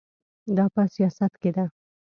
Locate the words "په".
0.73-0.81